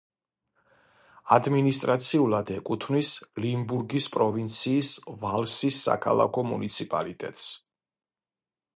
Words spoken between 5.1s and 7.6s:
ვალსის საქალაქო მუნიციპალიტეტს.